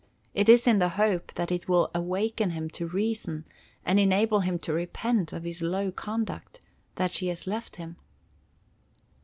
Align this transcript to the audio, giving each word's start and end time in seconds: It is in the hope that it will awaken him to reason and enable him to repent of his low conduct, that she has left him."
It 0.33 0.49
is 0.49 0.65
in 0.65 0.79
the 0.79 0.89
hope 0.97 1.35
that 1.35 1.51
it 1.51 1.69
will 1.69 1.91
awaken 1.93 2.49
him 2.49 2.71
to 2.71 2.87
reason 2.87 3.45
and 3.85 3.99
enable 3.99 4.39
him 4.39 4.57
to 4.57 4.73
repent 4.73 5.31
of 5.31 5.43
his 5.43 5.61
low 5.61 5.91
conduct, 5.91 6.59
that 6.95 7.13
she 7.13 7.27
has 7.27 7.45
left 7.45 7.75
him." 7.75 7.97